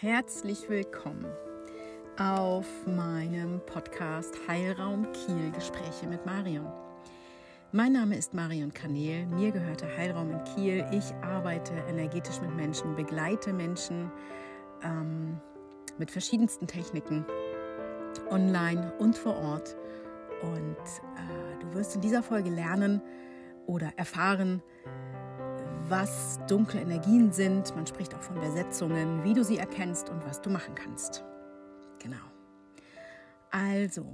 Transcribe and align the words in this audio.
Herzlich 0.00 0.70
willkommen 0.70 1.26
auf 2.18 2.86
meinem 2.86 3.60
Podcast 3.66 4.32
Heilraum 4.46 5.10
Kiel 5.10 5.50
Gespräche 5.50 6.06
mit 6.06 6.24
Marion. 6.24 6.72
Mein 7.72 7.94
Name 7.94 8.16
ist 8.16 8.32
Marion 8.32 8.72
Kanel, 8.72 9.26
mir 9.26 9.50
gehört 9.50 9.80
der 9.80 9.96
Heilraum 9.96 10.30
in 10.30 10.44
Kiel. 10.44 10.86
Ich 10.92 11.12
arbeite 11.20 11.72
energetisch 11.88 12.40
mit 12.40 12.54
Menschen, 12.54 12.94
begleite 12.94 13.52
Menschen 13.52 14.12
ähm, 14.84 15.40
mit 15.98 16.12
verschiedensten 16.12 16.68
Techniken, 16.68 17.26
online 18.30 18.92
und 19.00 19.18
vor 19.18 19.36
Ort. 19.36 19.76
Und 20.42 20.76
äh, 20.76 21.58
du 21.60 21.74
wirst 21.74 21.96
in 21.96 22.02
dieser 22.02 22.22
Folge 22.22 22.50
lernen 22.50 23.02
oder 23.66 23.90
erfahren, 23.96 24.62
was 25.88 26.38
dunkle 26.48 26.80
Energien 26.80 27.32
sind. 27.32 27.74
Man 27.74 27.86
spricht 27.86 28.14
auch 28.14 28.22
von 28.22 28.40
Besetzungen, 28.40 29.24
wie 29.24 29.34
du 29.34 29.42
sie 29.42 29.58
erkennst 29.58 30.10
und 30.10 30.24
was 30.26 30.40
du 30.40 30.50
machen 30.50 30.74
kannst. 30.74 31.24
Genau. 31.98 32.16
Also, 33.50 34.06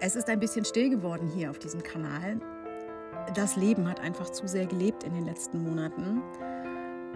es 0.00 0.16
ist 0.16 0.28
ein 0.28 0.40
bisschen 0.40 0.64
still 0.64 0.90
geworden 0.90 1.28
hier 1.28 1.50
auf 1.50 1.58
diesem 1.58 1.82
Kanal. 1.82 2.40
Das 3.34 3.56
Leben 3.56 3.88
hat 3.88 4.00
einfach 4.00 4.30
zu 4.30 4.46
sehr 4.48 4.66
gelebt 4.66 5.04
in 5.04 5.12
den 5.12 5.26
letzten 5.26 5.62
Monaten. 5.62 6.22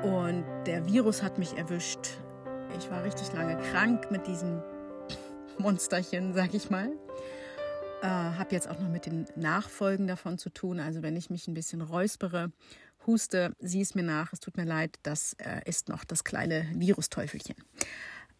Und 0.02 0.44
der 0.66 0.86
Virus 0.86 1.22
hat 1.22 1.38
mich 1.38 1.56
erwischt. 1.56 2.18
Ich 2.76 2.90
war 2.90 3.04
richtig 3.04 3.32
lange 3.32 3.56
krank 3.70 4.10
mit 4.10 4.26
diesem 4.26 4.62
Monsterchen, 5.58 6.34
sag 6.34 6.54
ich 6.54 6.70
mal. 6.70 6.90
Äh, 8.02 8.06
habe 8.06 8.48
jetzt 8.50 8.68
auch 8.68 8.80
noch 8.80 8.88
mit 8.88 9.06
den 9.06 9.26
Nachfolgen 9.36 10.08
davon 10.08 10.36
zu 10.36 10.50
tun. 10.50 10.80
Also 10.80 11.02
wenn 11.02 11.16
ich 11.16 11.30
mich 11.30 11.46
ein 11.46 11.54
bisschen 11.54 11.82
räuspere 11.82 12.50
huste, 13.06 13.54
sieh 13.60 13.80
es 13.80 13.94
mir 13.94 14.02
nach, 14.02 14.32
es 14.32 14.40
tut 14.40 14.56
mir 14.56 14.64
leid, 14.64 14.98
das 15.02 15.34
äh, 15.34 15.60
ist 15.64 15.88
noch 15.88 16.04
das 16.04 16.24
kleine 16.24 16.66
Virusteufelchen. 16.74 17.56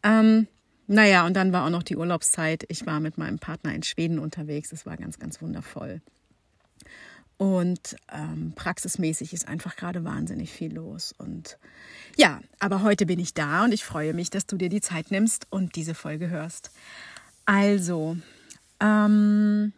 Ähm, 0.02 0.46
naja, 0.86 1.26
und 1.26 1.34
dann 1.34 1.52
war 1.52 1.64
auch 1.64 1.70
noch 1.70 1.82
die 1.82 1.96
Urlaubszeit. 1.96 2.64
Ich 2.68 2.86
war 2.86 3.00
mit 3.00 3.18
meinem 3.18 3.38
Partner 3.38 3.74
in 3.74 3.82
Schweden 3.82 4.18
unterwegs. 4.18 4.72
Es 4.72 4.84
war 4.84 4.96
ganz, 4.96 5.18
ganz 5.18 5.40
wundervoll. 5.40 6.00
Und 7.38 7.96
ähm, 8.12 8.52
praxismäßig 8.54 9.32
ist 9.32 9.48
einfach 9.48 9.74
gerade 9.74 10.04
wahnsinnig 10.04 10.52
viel 10.52 10.74
los. 10.74 11.12
Und 11.16 11.58
ja, 12.16 12.40
aber 12.58 12.82
heute 12.82 13.06
bin 13.06 13.18
ich 13.18 13.34
da 13.34 13.64
und 13.64 13.72
ich 13.72 13.84
freue 13.84 14.14
mich, 14.14 14.30
dass 14.30 14.46
du 14.46 14.56
dir 14.56 14.68
die 14.68 14.80
Zeit 14.80 15.10
nimmst 15.10 15.46
und 15.50 15.74
diese 15.76 15.94
Folge 15.94 16.28
hörst. 16.28 16.70
Also, 17.44 18.16
ähm, 18.80 19.72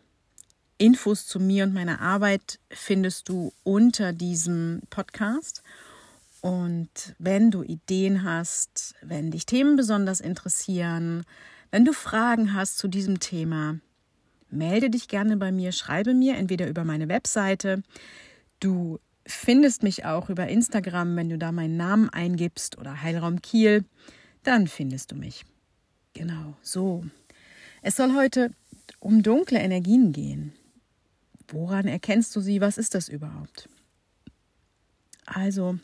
Infos 0.79 1.27
zu 1.27 1.39
mir 1.41 1.65
und 1.65 1.75
meiner 1.75 2.01
Arbeit 2.01 2.59
findest 2.71 3.29
du 3.29 3.53
unter 3.63 4.13
diesem 4.13 4.83
Podcast. 4.91 5.63
Und 6.41 7.15
wenn 7.19 7.51
du 7.51 7.63
Ideen 7.63 8.25
hast, 8.25 8.95
wenn 9.01 9.31
dich 9.31 9.47
Themen 9.47 9.77
besonders 9.77 10.21
interessieren, 10.21 11.25
wenn 11.71 11.85
du 11.85 11.93
Fragen 11.93 12.55
hast 12.55 12.79
zu 12.79 12.89
diesem 12.89 13.21
Thema, 13.21 13.79
melde 14.51 14.91
dich 14.91 15.09
gerne 15.09 15.37
bei 15.37 15.53
mir, 15.53 15.73
schreibe 15.73 16.13
mir 16.13 16.37
entweder 16.37 16.69
über 16.69 16.85
meine 16.85 17.09
Webseite. 17.09 17.83
Du 18.61 18.99
findest 19.27 19.83
mich 19.83 20.05
auch 20.05 20.29
über 20.29 20.49
Instagram, 20.49 21.17
wenn 21.17 21.29
du 21.29 21.39
da 21.39 21.53
meinen 21.53 21.77
Namen 21.77 22.11
eingibst 22.11 22.79
oder 22.79 23.01
Heilraum 23.03 23.43
Kiel, 23.43 23.85
dann 24.43 24.69
findest 24.69 25.13
du 25.13 25.17
mich. 25.17 25.45
Genau, 26.13 26.57
so. 26.63 27.05
Es 27.83 27.97
soll 27.97 28.15
heute 28.15 28.51
um 29.01 29.23
dunkle 29.23 29.59
Energien 29.59 30.13
gehen. 30.13 30.53
Woran 31.49 31.87
erkennst 31.87 32.35
du 32.37 32.41
sie? 32.41 32.61
Was 32.61 32.79
ist 32.79 32.95
das 32.95 33.09
überhaupt? 33.09 33.69
Also, 35.27 35.79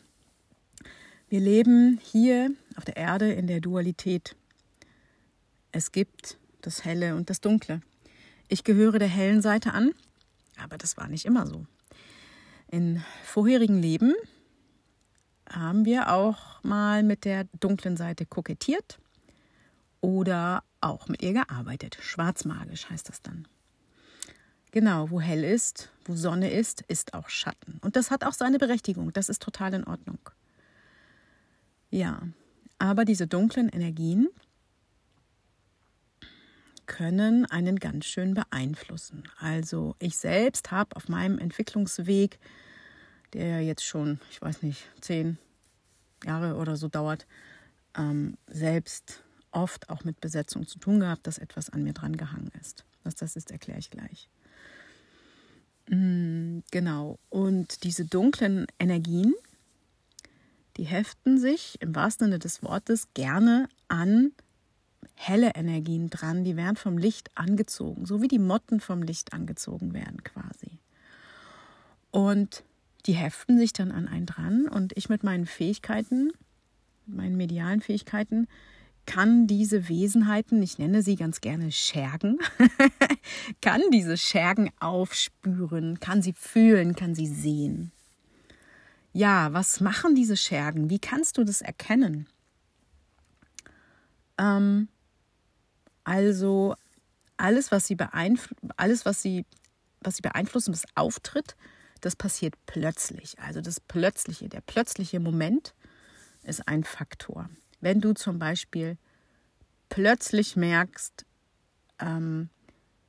wir 1.29 1.39
leben 1.39 1.99
hier 2.03 2.51
auf 2.75 2.85
der 2.85 2.97
Erde 2.97 3.31
in 3.31 3.47
der 3.47 3.61
Dualität. 3.61 4.35
Es 5.71 5.91
gibt 5.91 6.37
das 6.61 6.83
Helle 6.83 7.15
und 7.15 7.29
das 7.29 7.41
Dunkle. 7.41 7.81
Ich 8.47 8.63
gehöre 8.63 8.99
der 8.99 9.07
hellen 9.07 9.41
Seite 9.41 9.73
an, 9.73 9.93
aber 10.57 10.77
das 10.77 10.97
war 10.97 11.07
nicht 11.07 11.25
immer 11.25 11.47
so. 11.47 11.65
In 12.67 13.03
vorherigen 13.23 13.81
Leben 13.81 14.13
haben 15.49 15.85
wir 15.85 16.11
auch 16.11 16.63
mal 16.63 17.03
mit 17.03 17.25
der 17.25 17.45
dunklen 17.59 17.97
Seite 17.97 18.25
kokettiert 18.25 18.99
oder 20.01 20.63
auch 20.81 21.07
mit 21.07 21.21
ihr 21.21 21.33
gearbeitet. 21.33 21.97
Schwarzmagisch 22.01 22.89
heißt 22.89 23.09
das 23.09 23.21
dann. 23.21 23.47
Genau, 24.71 25.11
wo 25.11 25.19
hell 25.19 25.43
ist, 25.43 25.89
wo 26.05 26.15
Sonne 26.15 26.49
ist, 26.49 26.81
ist 26.87 27.13
auch 27.13 27.27
Schatten. 27.27 27.77
Und 27.81 27.97
das 27.97 28.09
hat 28.09 28.23
auch 28.23 28.33
seine 28.33 28.57
Berechtigung. 28.57 29.11
Das 29.11 29.27
ist 29.27 29.41
total 29.41 29.73
in 29.73 29.83
Ordnung. 29.83 30.19
Ja, 31.89 32.21
aber 32.79 33.03
diese 33.03 33.27
dunklen 33.27 33.67
Energien 33.67 34.29
können 36.85 37.45
einen 37.45 37.79
ganz 37.79 38.05
schön 38.05 38.33
beeinflussen. 38.33 39.23
Also 39.37 39.95
ich 39.99 40.17
selbst 40.17 40.71
habe 40.71 40.95
auf 40.95 41.09
meinem 41.09 41.37
Entwicklungsweg, 41.37 42.39
der 43.33 43.61
jetzt 43.61 43.85
schon, 43.85 44.19
ich 44.29 44.41
weiß 44.41 44.63
nicht, 44.63 44.83
zehn 45.01 45.37
Jahre 46.25 46.55
oder 46.55 46.77
so 46.77 46.87
dauert, 46.87 47.27
ähm, 47.97 48.37
selbst 48.47 49.23
oft 49.51 49.89
auch 49.89 50.05
mit 50.05 50.21
Besetzung 50.21 50.65
zu 50.65 50.79
tun 50.79 51.01
gehabt, 51.01 51.27
dass 51.27 51.37
etwas 51.37 51.69
an 51.69 51.83
mir 51.83 51.93
dran 51.93 52.15
gehangen 52.15 52.51
ist. 52.59 52.85
Was 53.03 53.15
das 53.15 53.35
ist, 53.35 53.51
erkläre 53.51 53.79
ich 53.79 53.89
gleich. 53.89 54.29
Mm, 55.91 56.59
genau. 56.71 57.19
Und 57.29 57.83
diese 57.83 58.05
dunklen 58.05 58.65
Energien, 58.79 59.33
die 60.77 60.85
heften 60.85 61.37
sich 61.37 61.77
im 61.81 61.93
wahrsten 61.93 62.27
Sinne 62.27 62.39
des 62.39 62.63
Wortes 62.63 63.09
gerne 63.13 63.67
an 63.89 64.31
helle 65.15 65.53
Energien 65.53 66.09
dran. 66.09 66.45
Die 66.45 66.55
werden 66.55 66.77
vom 66.77 66.97
Licht 66.97 67.29
angezogen, 67.35 68.05
so 68.05 68.21
wie 68.21 68.29
die 68.29 68.39
Motten 68.39 68.79
vom 68.79 69.03
Licht 69.03 69.33
angezogen 69.33 69.93
werden 69.93 70.23
quasi. 70.23 70.79
Und 72.09 72.63
die 73.05 73.13
heften 73.13 73.59
sich 73.59 73.73
dann 73.73 73.91
an 73.91 74.07
einen 74.07 74.25
dran 74.25 74.67
und 74.67 74.95
ich 74.95 75.09
mit 75.09 75.23
meinen 75.23 75.45
Fähigkeiten, 75.45 76.31
meinen 77.05 77.35
medialen 77.35 77.81
Fähigkeiten, 77.81 78.47
kann 79.05 79.47
diese 79.47 79.89
Wesenheiten, 79.89 80.61
ich 80.61 80.77
nenne 80.77 81.01
sie 81.01 81.15
ganz 81.15 81.41
gerne 81.41 81.71
Schergen, 81.71 82.39
kann 83.61 83.81
diese 83.91 84.17
Schergen 84.17 84.71
aufspüren, 84.79 85.99
kann 85.99 86.21
sie 86.21 86.33
fühlen, 86.33 86.95
kann 86.95 87.15
sie 87.15 87.27
sehen. 87.27 87.91
Ja, 89.13 89.51
was 89.53 89.81
machen 89.81 90.15
diese 90.15 90.37
Schergen? 90.37 90.89
Wie 90.89 90.99
kannst 90.99 91.37
du 91.37 91.43
das 91.43 91.61
erkennen? 91.61 92.27
Ähm, 94.37 94.87
also 96.03 96.75
alles, 97.37 97.71
was 97.71 97.87
sie 97.87 97.95
beeinflussen, 97.95 98.69
alles, 98.77 99.05
was 99.05 99.21
sie, 99.21 99.45
was 99.99 100.15
sie 100.15 100.21
beeinflussen, 100.21 100.73
was 100.73 100.85
auftritt, 100.95 101.55
das 101.99 102.15
passiert 102.15 102.55
plötzlich. 102.65 103.37
Also 103.39 103.61
das 103.61 103.79
Plötzliche, 103.79 104.47
der 104.47 104.61
plötzliche 104.61 105.19
Moment 105.19 105.73
ist 106.43 106.67
ein 106.67 106.83
Faktor 106.83 107.49
wenn 107.81 107.99
du 107.99 108.13
zum 108.13 108.39
Beispiel 108.39 108.97
plötzlich 109.89 110.55
merkst, 110.55 111.25
ähm, 111.99 112.49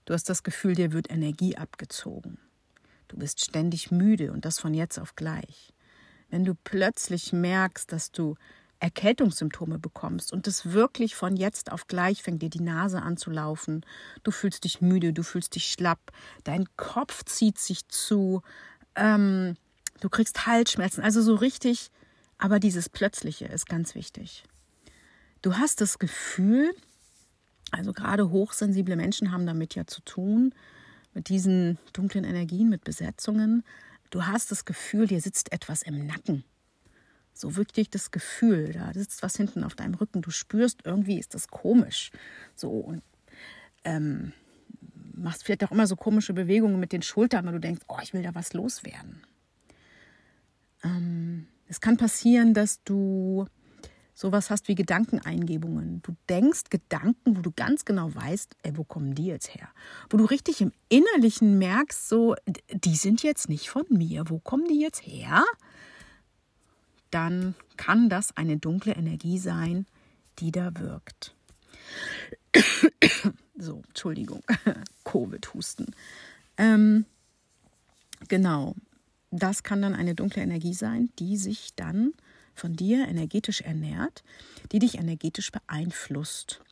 du 0.04 0.14
hast 0.14 0.28
das 0.28 0.42
Gefühl, 0.42 0.74
dir 0.74 0.92
wird 0.92 1.10
Energie 1.10 1.56
abgezogen. 1.56 2.38
Du 3.08 3.16
bist 3.18 3.44
ständig 3.44 3.90
müde 3.90 4.32
und 4.32 4.44
das 4.44 4.58
von 4.58 4.74
jetzt 4.74 4.98
auf 4.98 5.14
gleich. 5.14 5.72
Wenn 6.30 6.44
du 6.44 6.54
plötzlich 6.54 7.32
merkst, 7.32 7.92
dass 7.92 8.10
du 8.10 8.36
Erkältungssymptome 8.80 9.78
bekommst 9.78 10.32
und 10.32 10.48
es 10.48 10.72
wirklich 10.72 11.14
von 11.14 11.36
jetzt 11.36 11.70
auf 11.70 11.86
gleich 11.86 12.22
fängt 12.22 12.42
dir 12.42 12.50
die 12.50 12.62
Nase 12.62 13.00
an 13.00 13.16
zu 13.16 13.30
laufen, 13.30 13.86
du 14.24 14.32
fühlst 14.32 14.64
dich 14.64 14.80
müde, 14.80 15.12
du 15.12 15.22
fühlst 15.22 15.54
dich 15.54 15.66
schlapp, 15.66 16.10
dein 16.42 16.64
Kopf 16.76 17.22
zieht 17.24 17.58
sich 17.58 17.86
zu, 17.86 18.42
ähm, 18.96 19.56
du 20.00 20.08
kriegst 20.08 20.46
Halsschmerzen, 20.46 21.04
also 21.04 21.22
so 21.22 21.36
richtig, 21.36 21.90
aber 22.38 22.58
dieses 22.58 22.88
Plötzliche 22.88 23.44
ist 23.44 23.68
ganz 23.68 23.94
wichtig. 23.94 24.44
Du 25.42 25.56
hast 25.56 25.80
das 25.80 25.98
Gefühl, 25.98 26.72
also 27.72 27.92
gerade 27.92 28.30
hochsensible 28.30 28.94
Menschen 28.94 29.32
haben 29.32 29.44
damit 29.44 29.74
ja 29.74 29.86
zu 29.86 30.00
tun, 30.02 30.54
mit 31.14 31.28
diesen 31.28 31.78
dunklen 31.92 32.24
Energien, 32.24 32.68
mit 32.68 32.84
Besetzungen. 32.84 33.64
Du 34.10 34.24
hast 34.24 34.50
das 34.52 34.64
Gefühl, 34.64 35.08
dir 35.08 35.20
sitzt 35.20 35.52
etwas 35.52 35.82
im 35.82 36.06
Nacken. 36.06 36.44
So 37.34 37.56
wirklich 37.56 37.90
das 37.90 38.10
Gefühl, 38.10 38.72
da 38.72 38.92
sitzt 38.92 39.22
was 39.22 39.36
hinten 39.36 39.64
auf 39.64 39.74
deinem 39.74 39.94
Rücken. 39.94 40.22
Du 40.22 40.30
spürst, 40.30 40.80
irgendwie 40.84 41.18
ist 41.18 41.34
das 41.34 41.48
komisch. 41.48 42.12
So 42.54 42.70
und 42.70 43.02
ähm, 43.84 44.32
machst 45.14 45.44
vielleicht 45.44 45.64
auch 45.64 45.72
immer 45.72 45.86
so 45.86 45.96
komische 45.96 46.34
Bewegungen 46.34 46.78
mit 46.78 46.92
den 46.92 47.02
Schultern, 47.02 47.46
weil 47.46 47.54
du 47.54 47.60
denkst, 47.60 47.82
oh, 47.88 47.98
ich 48.02 48.12
will 48.12 48.22
da 48.22 48.34
was 48.34 48.52
loswerden. 48.52 49.22
Ähm, 50.84 51.48
es 51.66 51.80
kann 51.80 51.96
passieren, 51.96 52.54
dass 52.54 52.84
du 52.84 53.46
sowas 54.22 54.50
hast 54.50 54.68
wie 54.68 54.76
Gedankeneingebungen. 54.76 56.00
Du 56.02 56.14
denkst 56.28 56.70
Gedanken, 56.70 57.36
wo 57.36 57.42
du 57.42 57.50
ganz 57.50 57.84
genau 57.84 58.14
weißt, 58.14 58.54
ey, 58.62 58.76
wo 58.76 58.84
kommen 58.84 59.16
die 59.16 59.26
jetzt 59.26 59.52
her? 59.54 59.68
Wo 60.08 60.16
du 60.16 60.24
richtig 60.24 60.60
im 60.60 60.72
Innerlichen 60.88 61.58
merkst, 61.58 62.08
so, 62.08 62.36
die 62.72 62.94
sind 62.94 63.24
jetzt 63.24 63.48
nicht 63.48 63.68
von 63.68 63.84
mir. 63.90 64.30
Wo 64.30 64.38
kommen 64.38 64.66
die 64.66 64.80
jetzt 64.80 65.04
her? 65.04 65.44
Dann 67.10 67.56
kann 67.76 68.08
das 68.08 68.34
eine 68.36 68.58
dunkle 68.58 68.94
Energie 68.94 69.38
sein, 69.38 69.86
die 70.38 70.52
da 70.52 70.70
wirkt. 70.78 71.34
so, 73.58 73.82
Entschuldigung, 73.88 74.42
Covid-Husten. 75.04 75.96
Ähm, 76.58 77.06
genau, 78.28 78.76
das 79.32 79.64
kann 79.64 79.82
dann 79.82 79.96
eine 79.96 80.14
dunkle 80.14 80.42
Energie 80.42 80.74
sein, 80.74 81.10
die 81.18 81.36
sich 81.36 81.74
dann 81.74 82.12
von 82.54 82.74
dir 82.74 83.08
energetisch 83.08 83.60
ernährt, 83.60 84.22
die 84.72 84.78
dich 84.78 84.98
energetisch 84.98 85.50
beeinflusst, 85.50 86.62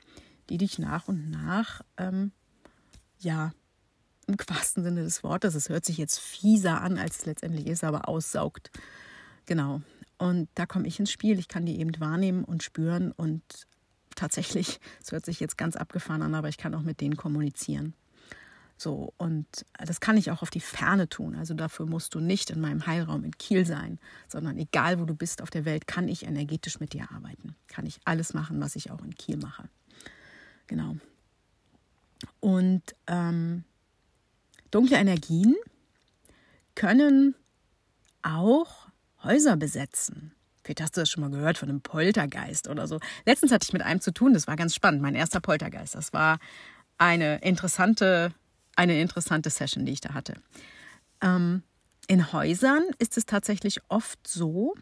die 0.49 0.59
dich 0.59 0.79
nach 0.79 1.09
und 1.09 1.31
nach, 1.31 1.83
ähm, 1.97 2.33
ja, 3.19 3.53
im 4.27 4.37
wahrsten 4.47 4.83
Sinne 4.83 5.03
des 5.03 5.23
Wortes, 5.23 5.55
es 5.55 5.69
hört 5.69 5.85
sich 5.85 5.99
jetzt 5.99 6.19
fieser 6.19 6.81
an, 6.81 6.99
als 6.99 7.21
es 7.21 7.27
letztendlich 7.27 7.67
ist, 7.67 7.85
aber 7.85 8.09
aussaugt. 8.09 8.71
Genau. 9.47 9.83
Und 10.19 10.49
da 10.55 10.67
komme 10.67 10.87
ich 10.87 11.01
ins 11.01 11.11
Spiel. 11.11 11.39
Ich 11.39 11.49
kann 11.49 11.67
die 11.67 11.81
eben 11.81 11.99
wahrnehmen 11.99 12.45
und 12.45 12.63
spüren 12.63 13.11
und 13.11 13.43
tatsächlich, 14.15 14.81
es 15.03 15.13
hört 15.13 15.25
sich 15.25 15.41
jetzt 15.41 15.57
ganz 15.57 15.77
abgefahren 15.77 16.23
an, 16.23 16.35
aber 16.35 16.49
ich 16.49 16.59
kann 16.59 16.75
auch 16.75 16.83
mit 16.83 17.01
denen 17.01 17.17
kommunizieren. 17.17 17.95
So, 18.81 19.13
und 19.19 19.47
das 19.77 20.01
kann 20.01 20.17
ich 20.17 20.31
auch 20.31 20.41
auf 20.41 20.49
die 20.49 20.59
Ferne 20.59 21.07
tun. 21.07 21.35
Also 21.37 21.53
dafür 21.53 21.85
musst 21.85 22.15
du 22.15 22.21
nicht 22.21 22.49
in 22.49 22.63
meinem 22.63 22.87
Heilraum 22.87 23.25
in 23.25 23.37
Kiel 23.37 23.67
sein, 23.67 23.99
sondern 24.27 24.57
egal 24.57 24.99
wo 24.99 25.05
du 25.05 25.15
bist 25.15 25.43
auf 25.43 25.51
der 25.51 25.67
Welt, 25.67 25.87
kann 25.87 26.09
ich 26.09 26.25
energetisch 26.25 26.81
mit 26.81 26.95
dir 26.95 27.07
arbeiten. 27.15 27.57
Kann 27.69 27.85
ich 27.85 28.01
alles 28.07 28.33
machen, 28.33 28.59
was 28.59 28.77
ich 28.77 28.91
auch 28.91 29.03
in 29.03 29.15
Kiel 29.15 29.37
mache. 29.37 29.65
Genau. 30.67 30.97
Und 32.41 32.83
ähm, 33.07 33.65
dunkle 34.71 34.97
Energien 34.97 35.55
können 36.75 37.35
auch 38.23 38.89
Häuser 39.23 39.59
besetzen. 39.59 40.33
Vielleicht 40.65 40.81
hast 40.81 40.97
du 40.97 41.03
das 41.03 41.11
schon 41.11 41.21
mal 41.21 41.31
gehört 41.31 41.59
von 41.59 41.69
einem 41.69 41.83
Poltergeist 41.83 42.67
oder 42.67 42.89
so. 42.89 42.99
Letztens 43.27 43.53
hatte 43.53 43.65
ich 43.65 43.75
mit 43.75 43.83
einem 43.83 44.01
zu 44.01 44.15
tun, 44.15 44.33
das 44.33 44.47
war 44.47 44.57
ganz 44.57 44.75
spannend. 44.75 45.03
Mein 45.03 45.15
erster 45.15 45.41
Poltergeist. 45.41 45.97
Das 45.97 46.15
war 46.15 46.39
eine 46.97 47.41
interessante 47.41 48.33
eine 48.81 48.99
interessante 48.99 49.51
Session, 49.51 49.85
die 49.85 49.93
ich 49.93 50.01
da 50.01 50.15
hatte. 50.15 50.35
Ähm, 51.21 51.63
in 52.09 52.33
Häusern 52.33 52.83
ist 52.99 53.19
es 53.19 53.27
tatsächlich 53.27 53.81
oft 53.89 54.27
so, 54.27 54.75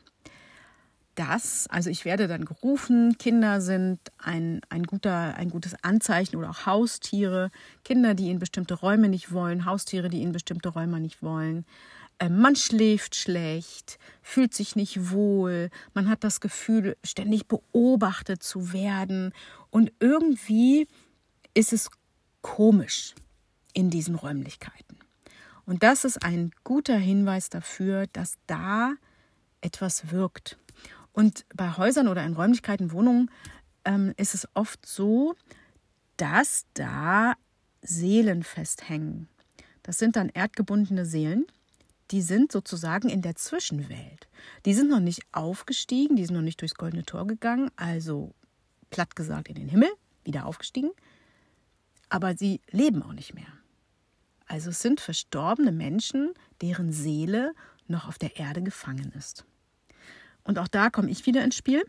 dass, 1.17 1.67
also 1.67 1.91
ich 1.91 2.05
werde 2.05 2.29
dann 2.29 2.45
gerufen, 2.45 3.19
Kinder 3.19 3.61
sind 3.61 3.99
ein, 4.19 4.61
ein, 4.69 4.85
guter, 4.85 5.35
ein 5.35 5.51
gutes 5.51 5.75
Anzeichen 5.83 6.37
oder 6.37 6.51
auch 6.51 6.65
Haustiere, 6.65 7.51
Kinder, 7.83 8.15
die 8.15 8.31
in 8.31 8.39
bestimmte 8.39 8.75
Räume 8.75 9.09
nicht 9.09 9.33
wollen, 9.33 9.65
Haustiere, 9.65 10.09
die 10.09 10.23
in 10.23 10.31
bestimmte 10.31 10.69
Räume 10.69 11.01
nicht 11.01 11.21
wollen. 11.21 11.67
Ähm, 12.21 12.41
man 12.41 12.55
schläft 12.55 13.17
schlecht, 13.17 13.99
fühlt 14.23 14.55
sich 14.55 14.77
nicht 14.77 15.11
wohl, 15.11 15.71
man 15.93 16.09
hat 16.09 16.23
das 16.23 16.41
Gefühl, 16.41 16.97
ständig 17.03 17.49
beobachtet 17.49 18.45
zu 18.45 18.73
werden 18.73 19.33
und 19.71 19.91
irgendwie 19.99 20.87
ist 21.53 21.73
es 21.73 21.91
komisch 22.43 23.17
in 23.79 23.91
diesen 23.91 24.17
Räumlichkeiten. 24.17 24.99
Und 25.65 25.85
das 25.85 26.05
ist 26.05 26.25
ein 26.25 26.51
guter 26.65 26.97
Hinweis 26.97 27.49
dafür, 27.49 28.09
dass 28.13 28.37
da 28.49 28.95
etwas 29.61 30.11
wirkt. 30.11 30.59
Und 31.13 31.47
bei 31.55 31.77
Häusern 31.77 32.09
oder 32.09 32.25
in 32.25 32.33
Räumlichkeiten, 32.33 32.91
Wohnungen, 32.91 33.31
ähm, 33.85 34.15
ist 34.17 34.35
es 34.35 34.49
oft 34.55 34.85
so, 34.85 35.37
dass 36.17 36.67
da 36.75 37.35
Seelen 37.81 38.43
festhängen. 38.43 39.29
Das 39.85 39.99
sind 39.99 40.17
dann 40.17 40.31
erdgebundene 40.31 41.07
Seelen, 41.07 41.47
die 42.11 42.23
sind 42.23 42.51
sozusagen 42.51 43.09
in 43.09 43.23
der 43.23 43.37
Zwischenwelt. 43.37 44.27
Die 44.67 44.75
sind 44.75 44.91
noch 44.91 44.99
nicht 44.99 45.23
aufgestiegen, 45.31 46.17
die 46.17 46.25
sind 46.27 46.35
noch 46.35 46.43
nicht 46.43 46.61
durchs 46.63 46.75
goldene 46.75 47.05
Tor 47.05 47.29
gegangen, 47.29 47.71
also 47.77 48.35
platt 48.91 49.15
gesagt 49.15 49.47
in 49.47 49.55
den 49.55 49.69
Himmel, 49.69 49.91
wieder 50.25 50.47
aufgestiegen, 50.47 50.91
aber 52.09 52.35
sie 52.37 52.61
leben 52.73 53.05
auch 53.05 53.13
nicht 53.13 53.35
mehr. 53.35 53.58
Also 54.49 54.71
es 54.71 54.81
sind 54.81 55.01
verstorbene 55.01 55.73
Menschen, 55.73 56.33
deren 56.63 56.93
Seele 56.93 57.55
noch 57.87 58.09
auf 58.09 58.19
der 58.19 58.37
Erde 58.37 58.63
gefangen 58.63 59.13
ist. 59.17 59.45
Und 60.43 60.59
auch 60.59 60.69
da 60.69 60.91
komme 60.91 61.11
ich 61.11 61.27
wieder 61.27 61.45
ins 61.45 61.57
Spiel. 61.57 61.85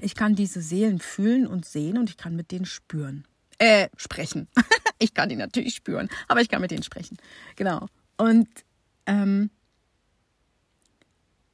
Ich 0.00 0.14
kann 0.14 0.34
diese 0.34 0.60
Seelen 0.60 1.00
fühlen 1.00 1.46
und 1.46 1.64
sehen 1.64 1.98
und 1.98 2.10
ich 2.10 2.16
kann 2.16 2.36
mit 2.36 2.50
denen 2.50 2.66
spüren. 2.66 3.26
Äh, 3.58 3.88
sprechen. 3.96 4.48
ich 4.98 5.14
kann 5.14 5.30
die 5.30 5.36
natürlich 5.36 5.74
spüren, 5.74 6.08
aber 6.28 6.40
ich 6.42 6.48
kann 6.48 6.60
mit 6.60 6.70
denen 6.70 6.82
sprechen. 6.82 7.16
Genau. 7.56 7.88
Und 8.16 8.48
ähm, 9.06 9.50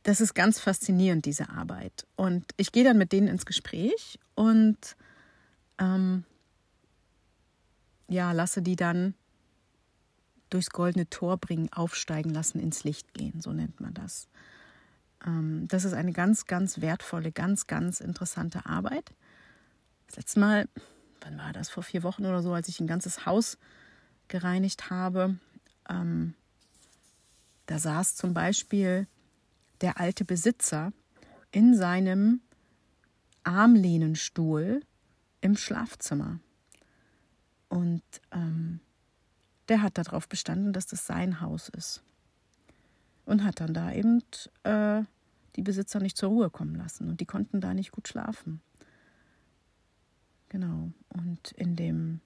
das 0.02 0.20
ist 0.20 0.34
ganz 0.34 0.60
faszinierend, 0.60 1.24
diese 1.24 1.48
Arbeit. 1.48 2.06
Und 2.16 2.44
ich 2.56 2.72
gehe 2.72 2.84
dann 2.84 2.98
mit 2.98 3.12
denen 3.12 3.28
ins 3.28 3.46
Gespräch 3.46 4.18
und 4.34 4.96
ähm, 5.78 6.24
ja, 8.08 8.32
lasse 8.32 8.60
die 8.60 8.76
dann 8.76 9.14
durchs 10.54 10.70
goldene 10.70 11.10
Tor 11.10 11.36
bringen, 11.36 11.72
aufsteigen 11.72 12.30
lassen, 12.30 12.60
ins 12.60 12.84
Licht 12.84 13.12
gehen, 13.12 13.40
so 13.40 13.52
nennt 13.52 13.80
man 13.80 13.92
das. 13.92 14.28
Ähm, 15.26 15.66
das 15.68 15.84
ist 15.84 15.94
eine 15.94 16.12
ganz, 16.12 16.46
ganz 16.46 16.80
wertvolle, 16.80 17.32
ganz, 17.32 17.66
ganz 17.66 18.00
interessante 18.00 18.64
Arbeit. 18.64 19.12
Das 20.06 20.16
letzte 20.16 20.40
Mal, 20.40 20.68
wann 21.22 21.38
war 21.38 21.52
das, 21.52 21.70
vor 21.70 21.82
vier 21.82 22.04
Wochen 22.04 22.24
oder 22.24 22.40
so, 22.40 22.52
als 22.52 22.68
ich 22.68 22.78
ein 22.78 22.86
ganzes 22.86 23.26
Haus 23.26 23.58
gereinigt 24.28 24.90
habe, 24.90 25.36
ähm, 25.88 26.34
da 27.66 27.78
saß 27.78 28.14
zum 28.14 28.32
Beispiel 28.32 29.08
der 29.80 29.98
alte 29.98 30.24
Besitzer 30.24 30.92
in 31.50 31.76
seinem 31.76 32.40
Armlehnenstuhl 33.42 34.82
im 35.40 35.56
Schlafzimmer. 35.56 36.38
Und 37.68 38.02
ähm, 38.30 38.80
der 39.68 39.82
hat 39.82 39.98
darauf 39.98 40.28
bestanden, 40.28 40.72
dass 40.72 40.86
das 40.86 41.06
sein 41.06 41.40
Haus 41.40 41.68
ist. 41.70 42.02
Und 43.24 43.44
hat 43.44 43.60
dann 43.60 43.72
da 43.72 43.92
eben 43.92 44.22
äh, 44.64 45.02
die 45.56 45.62
Besitzer 45.62 46.00
nicht 46.00 46.16
zur 46.16 46.28
Ruhe 46.28 46.50
kommen 46.50 46.74
lassen. 46.74 47.08
Und 47.08 47.20
die 47.20 47.26
konnten 47.26 47.60
da 47.60 47.72
nicht 47.72 47.92
gut 47.92 48.08
schlafen. 48.08 48.60
Genau. 50.50 50.92
Und 51.08 51.52
in 51.52 51.74
dem, 51.76 52.20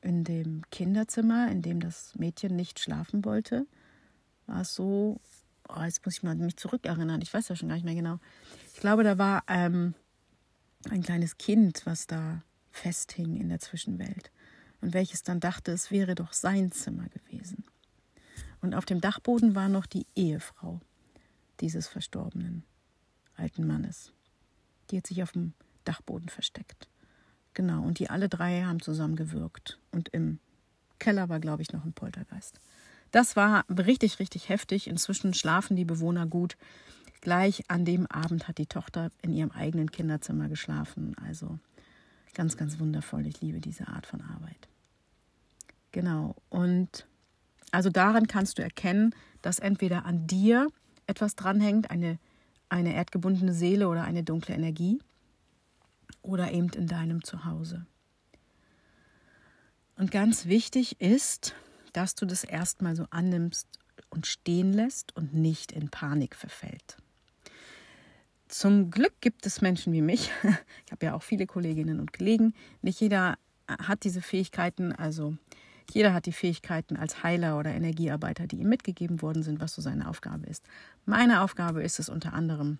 in 0.00 0.22
dem 0.22 0.62
Kinderzimmer, 0.70 1.50
in 1.50 1.62
dem 1.62 1.80
das 1.80 2.14
Mädchen 2.14 2.54
nicht 2.54 2.78
schlafen 2.78 3.24
wollte, 3.24 3.66
war 4.46 4.60
es 4.60 4.74
so, 4.74 5.20
oh, 5.68 5.82
jetzt 5.82 6.04
muss 6.04 6.16
ich 6.16 6.22
mal 6.22 6.36
mich 6.36 6.56
zurückerinnern, 6.56 7.22
ich 7.22 7.32
weiß 7.32 7.48
ja 7.48 7.56
schon 7.56 7.68
gar 7.68 7.74
nicht 7.74 7.84
mehr 7.84 7.94
genau. 7.94 8.20
Ich 8.74 8.80
glaube, 8.80 9.02
da 9.02 9.18
war 9.18 9.42
ähm, 9.48 9.94
ein 10.90 11.02
kleines 11.02 11.36
Kind, 11.38 11.84
was 11.86 12.06
da 12.06 12.42
festhing 12.70 13.36
in 13.36 13.48
der 13.48 13.60
Zwischenwelt 13.60 14.30
und 14.84 14.92
welches 14.92 15.22
dann 15.22 15.40
dachte, 15.40 15.72
es 15.72 15.90
wäre 15.90 16.14
doch 16.14 16.34
sein 16.34 16.70
Zimmer 16.70 17.08
gewesen. 17.08 17.64
Und 18.60 18.74
auf 18.74 18.84
dem 18.84 19.00
Dachboden 19.00 19.54
war 19.54 19.70
noch 19.70 19.86
die 19.86 20.06
Ehefrau 20.14 20.78
dieses 21.60 21.88
verstorbenen 21.88 22.64
alten 23.34 23.66
Mannes. 23.66 24.12
Die 24.90 24.98
hat 24.98 25.06
sich 25.06 25.22
auf 25.22 25.32
dem 25.32 25.54
Dachboden 25.84 26.28
versteckt. 26.28 26.86
Genau, 27.54 27.82
und 27.82 27.98
die 27.98 28.10
alle 28.10 28.28
drei 28.28 28.64
haben 28.64 28.82
zusammen 28.82 29.16
gewirkt. 29.16 29.78
Und 29.90 30.10
im 30.10 30.38
Keller 30.98 31.30
war, 31.30 31.40
glaube 31.40 31.62
ich, 31.62 31.72
noch 31.72 31.86
ein 31.86 31.94
Poltergeist. 31.94 32.60
Das 33.10 33.36
war 33.36 33.64
richtig, 33.70 34.18
richtig 34.18 34.50
heftig. 34.50 34.86
Inzwischen 34.86 35.32
schlafen 35.32 35.76
die 35.76 35.86
Bewohner 35.86 36.26
gut. 36.26 36.58
Gleich 37.22 37.70
an 37.70 37.86
dem 37.86 38.06
Abend 38.08 38.48
hat 38.48 38.58
die 38.58 38.66
Tochter 38.66 39.10
in 39.22 39.32
ihrem 39.32 39.50
eigenen 39.50 39.90
Kinderzimmer 39.90 40.50
geschlafen. 40.50 41.16
Also 41.26 41.58
ganz, 42.34 42.58
ganz 42.58 42.78
wundervoll. 42.78 43.26
Ich 43.26 43.40
liebe 43.40 43.60
diese 43.60 43.88
Art 43.88 44.04
von 44.04 44.20
Arbeit. 44.20 44.68
Genau. 45.94 46.34
Und 46.48 47.06
also 47.70 47.88
daran 47.88 48.26
kannst 48.26 48.58
du 48.58 48.62
erkennen, 48.64 49.14
dass 49.42 49.60
entweder 49.60 50.04
an 50.04 50.26
dir 50.26 50.66
etwas 51.06 51.36
dranhängt, 51.36 51.88
eine, 51.88 52.18
eine 52.68 52.94
erdgebundene 52.94 53.54
Seele 53.54 53.88
oder 53.88 54.02
eine 54.02 54.24
dunkle 54.24 54.56
Energie, 54.56 54.98
oder 56.20 56.50
eben 56.50 56.70
in 56.70 56.88
deinem 56.88 57.22
Zuhause. 57.22 57.86
Und 59.96 60.10
ganz 60.10 60.46
wichtig 60.46 61.00
ist, 61.00 61.54
dass 61.92 62.16
du 62.16 62.26
das 62.26 62.42
erstmal 62.42 62.96
so 62.96 63.06
annimmst 63.10 63.68
und 64.10 64.26
stehen 64.26 64.72
lässt 64.72 65.14
und 65.14 65.32
nicht 65.32 65.70
in 65.70 65.90
Panik 65.90 66.34
verfällt. 66.34 66.96
Zum 68.48 68.90
Glück 68.90 69.20
gibt 69.20 69.46
es 69.46 69.60
Menschen 69.60 69.92
wie 69.92 70.02
mich. 70.02 70.32
Ich 70.86 70.92
habe 70.92 71.06
ja 71.06 71.14
auch 71.14 71.22
viele 71.22 71.46
Kolleginnen 71.46 72.00
und 72.00 72.12
Kollegen. 72.12 72.52
Nicht 72.82 73.00
jeder 73.00 73.38
hat 73.68 74.04
diese 74.04 74.20
Fähigkeiten, 74.20 74.92
also 74.92 75.36
jeder 75.92 76.14
hat 76.14 76.26
die 76.26 76.32
Fähigkeiten 76.32 76.96
als 76.96 77.22
Heiler 77.22 77.58
oder 77.58 77.70
Energiearbeiter, 77.72 78.46
die 78.46 78.56
ihm 78.56 78.68
mitgegeben 78.68 79.22
worden 79.22 79.42
sind, 79.42 79.60
was 79.60 79.74
so 79.74 79.82
seine 79.82 80.08
Aufgabe 80.08 80.46
ist. 80.46 80.64
Meine 81.04 81.42
Aufgabe 81.42 81.82
ist 81.82 81.98
es 81.98 82.08
unter 82.08 82.32
anderem, 82.32 82.78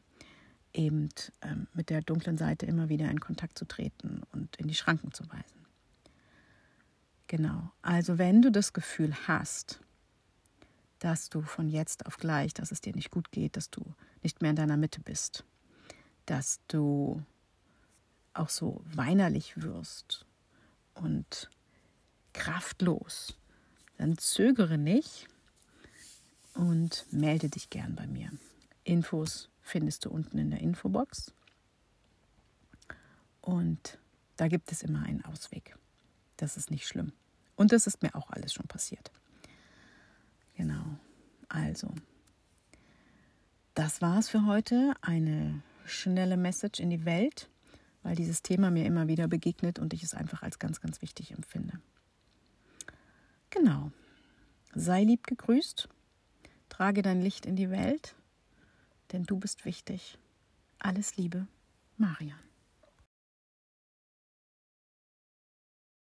eben 0.73 1.09
ähm, 1.43 1.69
mit 1.73 1.91
der 1.91 2.03
dunklen 2.03 2.37
Seite 2.37 2.67
immer 2.67 2.89
wieder 2.89 3.09
in 3.11 3.21
Kontakt 3.21 3.59
zu 3.59 3.65
treten 3.65 4.23
und 4.33 4.57
in 4.57 4.69
die 4.69 4.75
Schranken 4.75 5.13
zu 5.13 5.25
weisen. 5.29 5.67
Genau. 7.29 7.71
Also 7.83 8.19
wenn 8.19 8.43
du 8.43 8.51
das 8.51 8.73
Gefühl 8.73 9.15
hast, 9.27 9.81
dass 10.99 11.29
du 11.29 11.43
von 11.43 11.69
jetzt 11.69 12.07
auf 12.07 12.17
gleich, 12.17 12.55
dass 12.55 12.73
es 12.73 12.81
dir 12.81 12.95
nicht 12.95 13.11
gut 13.11 13.31
geht, 13.31 13.57
dass 13.57 13.71
du 13.71 13.95
nicht 14.23 14.43
mehr 14.43 14.51
in 14.51 14.57
deiner 14.57 14.77
Mitte 14.77 15.01
bist, 15.01 15.45
dass 16.27 16.61
du 16.69 17.23
auch 18.33 18.49
so 18.49 18.83
weinerlich 18.85 19.61
wirst 19.63 20.27
und 20.95 21.51
kraftlos, 22.35 23.39
dann 23.97 24.19
zögere 24.19 24.77
nicht 24.77 25.29
und 26.55 27.07
melde 27.11 27.49
dich 27.49 27.71
gern 27.71 27.95
bei 27.95 28.07
mir. 28.07 28.31
Infos 28.85 29.49
findest 29.63 30.05
du 30.05 30.11
unten 30.11 30.37
in 30.39 30.51
der 30.51 30.61
Infobox. 30.61 31.33
Und 33.41 33.99
da 34.37 34.49
gibt 34.49 34.71
es 34.73 34.83
immer 34.83 35.03
einen 35.03 35.25
Ausweg. 35.25 35.77
Das 36.37 36.57
ist 36.57 36.71
nicht 36.71 36.87
schlimm. 36.87 37.13
Und 37.57 37.73
das 37.73 37.87
ist 37.87 38.03
mir 38.03 38.15
auch 38.15 38.31
alles 38.31 38.53
schon 38.53 38.67
passiert. 38.67 39.11
Genau. 40.57 40.99
Also, 41.49 41.95
das 43.75 44.03
war 44.03 44.19
es 44.19 44.29
für 44.29 44.47
heute. 44.47 44.95
Eine 45.01 45.63
schnelle 45.85 46.37
Message 46.37 46.81
in 46.81 46.91
die 46.91 47.05
Welt, 47.05 47.49
weil 48.03 48.17
dieses 48.17 48.43
Thema 48.43 48.71
mir 48.71 48.87
immer 48.87 49.09
wieder 49.09 49.29
begegnet 49.29 49.79
und 49.79 49.93
ich 49.93 50.03
es 50.03 50.15
einfach 50.15 50.43
als 50.43 50.59
ganz, 50.59 50.81
ganz 50.81 51.03
wichtig 51.03 51.33
empfinde. 51.33 51.81
Genau. 53.55 53.93
Sei 54.75 55.05
lieb 55.05 55.29
gegrüßt. 55.29 55.89
Trage 56.69 57.03
dein 57.03 57.23
Licht 57.23 57.47
in 57.47 57.55
die 57.55 57.71
Welt, 57.71 58.17
denn 59.13 59.23
du 59.23 59.39
bist 59.39 59.65
wichtig. 59.65 60.19
Alles 60.81 61.17
Liebe, 61.17 61.47
Marian. 61.97 62.39